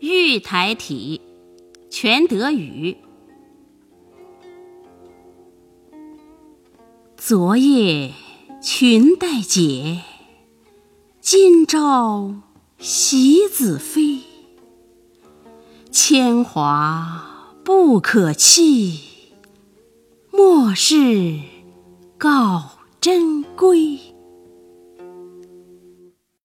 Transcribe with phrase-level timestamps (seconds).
[0.00, 1.22] 玉台体，
[1.88, 2.98] 全德语。
[7.16, 8.12] 昨夜
[8.62, 10.02] 裙带解，
[11.20, 12.34] 今朝
[12.78, 14.20] 喜子飞。
[15.90, 19.00] 铅华不可弃，
[20.30, 21.40] 莫使
[22.18, 23.98] 告珍归。